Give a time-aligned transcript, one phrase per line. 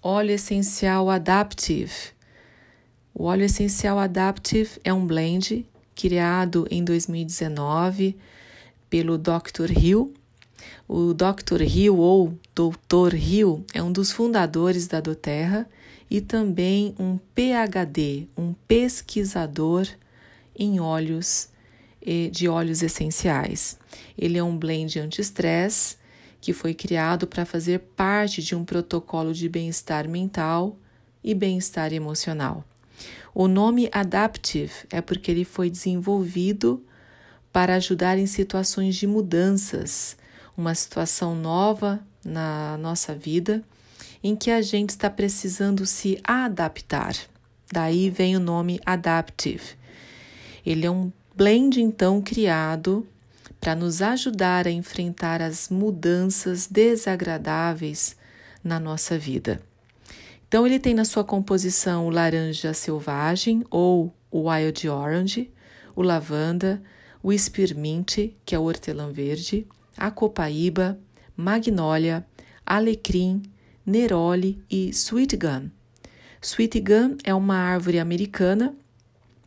[0.00, 1.92] Óleo essencial Adaptive.
[3.12, 8.16] O óleo essencial Adaptive é um blend criado em 2019
[8.88, 9.76] pelo Dr.
[9.76, 10.14] Hill.
[10.86, 11.62] O Dr.
[11.62, 13.16] Hill ou Dr.
[13.16, 15.68] Hill é um dos fundadores da doTERRA
[16.08, 19.84] e também um PhD, um pesquisador
[20.56, 21.48] em óleos
[22.30, 23.76] de óleos essenciais.
[24.16, 25.96] Ele é um blend anti-estresse
[26.40, 30.76] que foi criado para fazer parte de um protocolo de bem-estar mental
[31.22, 32.64] e bem-estar emocional.
[33.34, 36.82] O nome Adaptive é porque ele foi desenvolvido
[37.52, 40.16] para ajudar em situações de mudanças,
[40.56, 43.62] uma situação nova na nossa vida
[44.22, 47.14] em que a gente está precisando se adaptar.
[47.72, 49.76] Daí vem o nome Adaptive.
[50.64, 53.06] Ele é um blend então criado
[53.68, 58.16] para nos ajudar a enfrentar as mudanças desagradáveis
[58.64, 59.60] na nossa vida.
[60.48, 65.52] Então, ele tem na sua composição o laranja selvagem ou o wild orange,
[65.94, 66.82] o lavanda,
[67.22, 69.66] o spearmint, que é o hortelã verde,
[69.98, 70.98] a copaíba,
[71.36, 72.26] magnólia,
[72.64, 73.42] alecrim,
[73.84, 75.68] neroli e sweet gum.
[76.40, 78.74] Sweet gum é uma árvore americana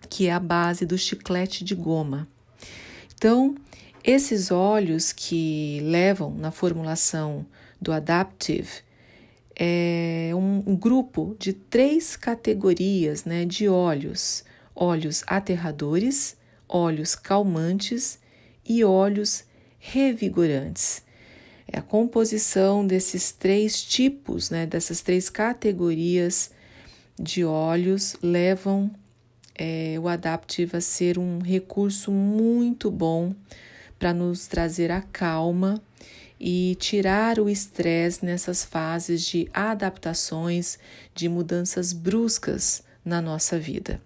[0.08, 2.28] que é a base do chiclete de goma.
[3.16, 3.56] Então,
[4.04, 7.46] esses óleos que levam na formulação
[7.80, 8.70] do Adaptive
[9.56, 14.44] é um, grupo de três categorias né, de óleos:
[14.76, 16.36] óleos aterradores,
[16.68, 18.20] óleos calmantes
[18.66, 19.44] e óleos
[19.78, 21.04] revigorantes.
[21.68, 26.52] É a composição desses três tipos, né, dessas três categorias
[27.20, 28.90] de óleos levam
[29.54, 33.36] é, o Adaptive a ser um recurso muito bom
[34.02, 35.80] para nos trazer a calma
[36.40, 40.80] e tirar o estresse nessas fases de adaptações,
[41.14, 44.02] de mudanças bruscas na nossa vida.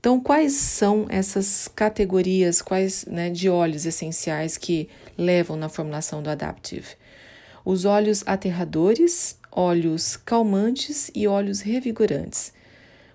[0.00, 6.30] Então, quais são essas categorias quais, né, de óleos essenciais que levam na formulação do
[6.30, 6.96] Adaptive?
[7.66, 12.54] Os óleos aterradores, óleos calmantes e óleos revigorantes.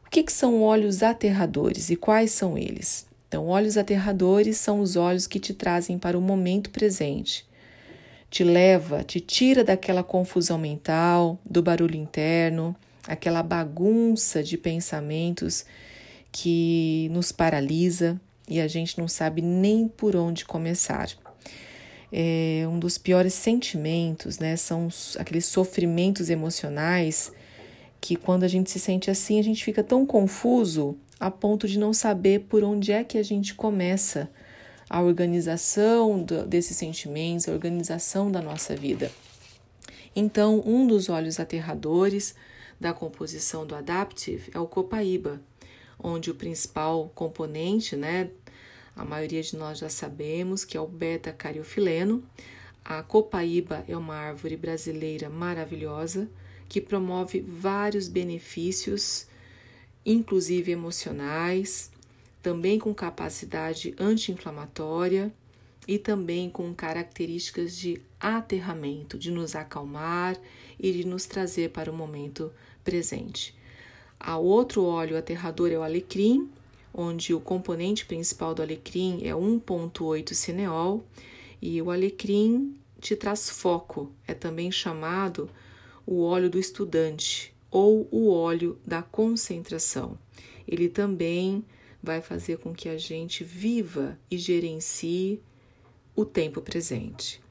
[0.06, 3.12] O que, que são óleos aterradores e quais são eles?
[3.34, 7.44] Então, olhos aterradores são os olhos que te trazem para o momento presente.
[8.30, 12.76] Te leva, te tira daquela confusão mental, do barulho interno,
[13.08, 15.66] aquela bagunça de pensamentos
[16.32, 21.10] que nos paralisa e a gente não sabe nem por onde começar.
[22.12, 27.32] É, um dos piores sentimentos, né, são aqueles sofrimentos emocionais
[28.00, 31.80] que quando a gente se sente assim, a gente fica tão confuso a ponto de
[31.80, 34.30] não saber por onde é que a gente começa
[34.90, 39.10] a organização do, desses sentimentos, a organização da nossa vida.
[40.14, 42.36] Então, um dos olhos aterradores
[42.78, 45.40] da composição do Adaptive é o copaíba,
[45.98, 48.30] onde o principal componente, né,
[48.94, 52.22] a maioria de nós já sabemos que é o beta-cariofileno.
[52.84, 56.30] A copaíba é uma árvore brasileira maravilhosa
[56.68, 59.32] que promove vários benefícios
[60.06, 61.92] inclusive emocionais,
[62.42, 65.34] também com capacidade anti-inflamatória
[65.88, 70.38] e também com características de aterramento, de nos acalmar
[70.80, 72.52] e de nos trazer para o momento
[72.84, 73.56] presente.
[74.20, 76.50] A outro óleo aterrador é o alecrim,
[76.94, 81.04] onde o componente principal do alecrim é 1,8 cineol,
[81.62, 85.50] e o alecrim te traz foco, é também chamado
[86.06, 90.16] o óleo do estudante, ou o óleo da concentração.
[90.68, 91.66] Ele também
[92.02, 95.42] vai fazer com que a gente viva e gerencie
[96.16, 97.42] o tempo presente.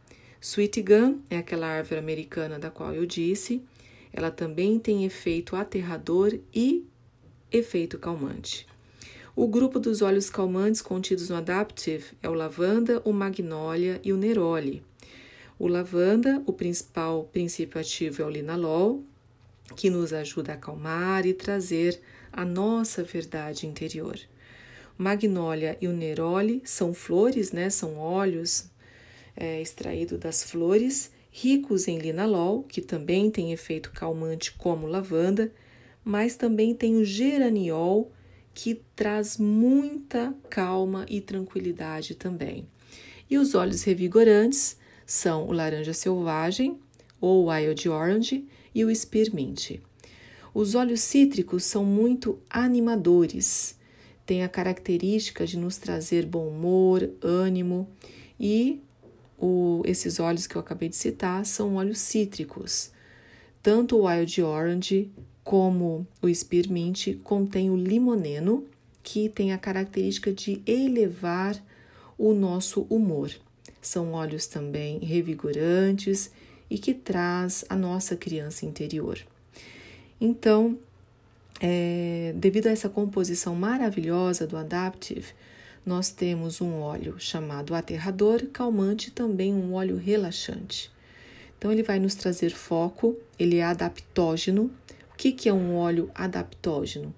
[0.40, 3.62] Sweet gum é aquela árvore americana da qual eu disse.
[4.12, 6.86] Ela também tem efeito aterrador e
[7.50, 8.66] efeito calmante.
[9.34, 14.16] O grupo dos óleos calmantes contidos no Adaptive é o lavanda, o magnólia e o
[14.16, 14.84] neroli.
[15.58, 19.02] O lavanda, o principal princípio ativo é o linalol,
[19.74, 22.00] que nos ajuda a acalmar e trazer
[22.32, 24.18] a nossa verdade interior.
[24.96, 27.70] Magnólia e o neroli são flores, né?
[27.70, 28.70] São óleos
[29.36, 35.52] é, extraídos das flores, ricos em linalol, que também tem efeito calmante como lavanda,
[36.04, 38.12] mas também tem o geraniol,
[38.54, 42.66] que traz muita calma e tranquilidade também.
[43.30, 44.76] E os óleos revigorantes
[45.06, 46.78] são o laranja selvagem
[47.18, 49.80] ou wild orange e o spearmint.
[50.54, 53.76] Os óleos cítricos são muito animadores,
[54.26, 57.88] têm a característica de nos trazer bom humor, ânimo
[58.38, 58.80] e
[59.38, 62.90] o, esses óleos que eu acabei de citar são óleos cítricos.
[63.62, 65.10] Tanto o Wild Orange
[65.42, 68.64] como o Spearmint contém o limoneno,
[69.02, 71.60] que tem a característica de elevar
[72.16, 73.30] o nosso humor.
[73.80, 76.30] São óleos também revigorantes
[76.72, 79.18] e que traz a nossa criança interior.
[80.18, 80.78] Então,
[81.60, 85.34] é, devido a essa composição maravilhosa do Adaptive,
[85.84, 90.90] nós temos um óleo chamado aterrador, calmante e também um óleo relaxante.
[91.58, 94.70] Então, ele vai nos trazer foco, ele é adaptógeno.
[95.12, 97.14] O que, que é um óleo adaptógeno?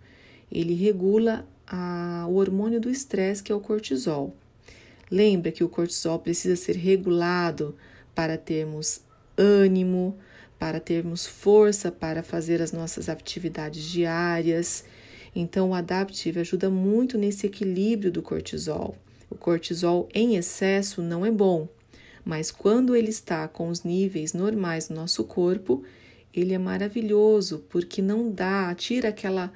[0.50, 4.34] Ele regula a, o hormônio do estresse, que é o cortisol.
[5.08, 7.76] Lembra que o cortisol precisa ser regulado
[8.16, 9.00] para termos
[9.36, 10.16] ânimo,
[10.58, 14.84] para termos força para fazer as nossas atividades diárias.
[15.34, 18.96] Então, o Adaptive ajuda muito nesse equilíbrio do cortisol.
[19.28, 21.68] O cortisol em excesso não é bom,
[22.24, 25.84] mas quando ele está com os níveis normais no nosso corpo,
[26.32, 29.52] ele é maravilhoso porque não dá, tira aquela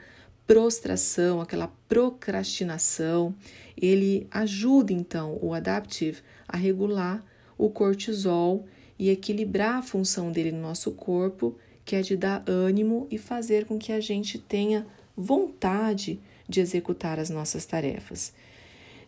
[0.47, 3.35] prostração, aquela procrastinação.
[3.81, 7.25] Ele ajuda então o Adaptive a regular
[7.57, 8.67] o cortisol
[8.99, 13.65] e equilibrar a função dele no nosso corpo, que é de dar ânimo e fazer
[13.65, 14.87] com que a gente tenha
[15.17, 18.33] vontade de executar as nossas tarefas.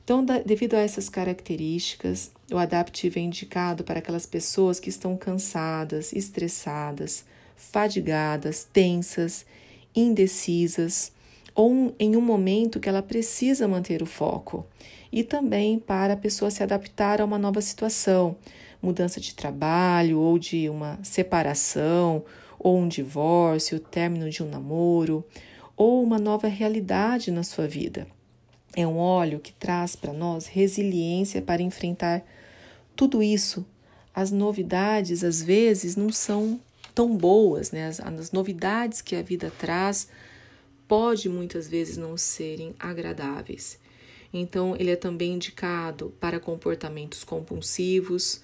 [0.02, 6.12] Então, devido a essas características, o Adaptive é indicado para aquelas pessoas que estão cansadas,
[6.12, 9.44] estressadas, fadigadas, tensas,
[9.94, 11.12] indecisas
[11.54, 14.66] ou em um momento que ela precisa manter o foco.
[15.12, 18.36] E também para a pessoa se adaptar a uma nova situação,
[18.82, 22.24] mudança de trabalho ou de uma separação
[22.58, 25.24] ou um divórcio, término de um namoro
[25.76, 28.06] ou uma nova realidade na sua vida.
[28.76, 32.22] É um óleo que traz para nós resiliência para enfrentar
[32.94, 33.66] tudo isso.
[34.14, 36.60] As novidades às vezes não são
[36.94, 37.86] tão boas, né?
[37.86, 40.08] As, as novidades que a vida traz
[40.86, 43.78] pode muitas vezes não serem agradáveis.
[44.32, 48.42] Então, ele é também indicado para comportamentos compulsivos,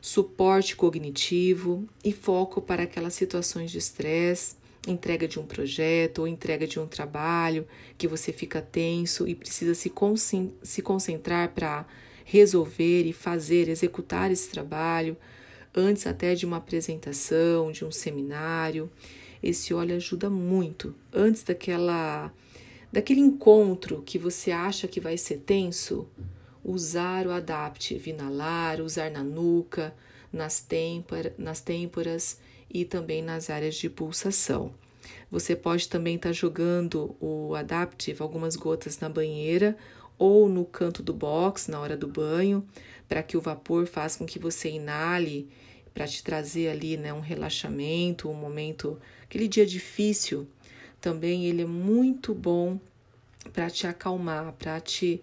[0.00, 4.56] suporte cognitivo e foco para aquelas situações de estresse,
[4.86, 7.66] entrega de um projeto ou entrega de um trabalho
[7.96, 9.92] que você fica tenso e precisa se,
[10.62, 11.86] se concentrar para
[12.24, 15.16] resolver e fazer, executar esse trabalho
[15.74, 18.90] antes até de uma apresentação, de um seminário.
[19.42, 22.32] Esse óleo ajuda muito antes daquela
[22.90, 26.08] daquele encontro que você acha que vai ser tenso
[26.64, 29.94] usar o Adaptive, inalar, usar na nuca,
[30.32, 32.38] nas, têmpora, nas têmporas
[32.70, 34.72] e também nas áreas de pulsação.
[35.30, 39.76] Você pode também estar tá jogando o Adaptive, algumas gotas na banheira
[40.18, 42.66] ou no canto do box na hora do banho,
[43.08, 45.48] para que o vapor faça com que você inale,
[45.94, 50.46] para te trazer ali né, um relaxamento, um momento, aquele dia difícil.
[51.00, 52.78] Também ele é muito bom
[53.52, 55.22] para te acalmar, para te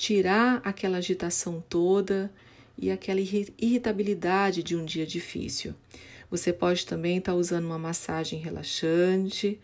[0.00, 2.32] tirar aquela agitação toda
[2.78, 5.74] e aquela irritabilidade de um dia difícil.
[6.30, 9.60] Você pode também estar tá usando uma massagem relaxante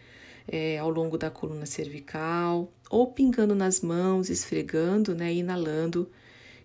[0.47, 6.07] é, ao longo da coluna cervical, ou pingando nas mãos, esfregando, né, inalando,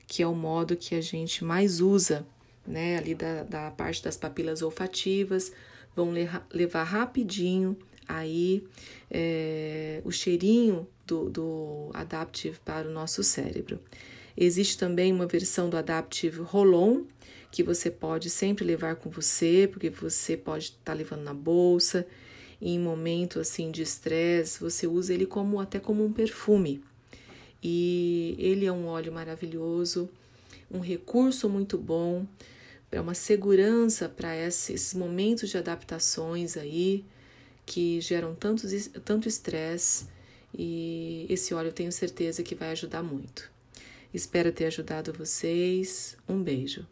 [0.06, 2.28] que é o modo que a gente mais usa,
[2.68, 5.50] né, ali da, da parte das papilas olfativas,
[5.96, 6.12] vão
[6.54, 8.66] levar rapidinho aí
[9.10, 13.80] é, o cheirinho do, do Adaptive para o nosso cérebro.
[14.36, 17.04] Existe também uma versão do Adaptive Roll-On,
[17.52, 22.08] que você pode sempre levar com você, porque você pode estar tá levando na bolsa.
[22.62, 26.82] Em momento assim de estresse, você usa ele como até como um perfume.
[27.62, 30.10] E ele é um óleo maravilhoso,
[30.70, 32.26] um recurso muito bom
[32.90, 37.04] para uma segurança para esses momentos de adaptações aí
[37.66, 40.06] que geram tanto estresse
[40.58, 43.50] e esse óleo eu tenho certeza que vai ajudar muito.
[44.14, 46.18] Espero ter ajudado vocês.
[46.28, 46.86] Um beijo.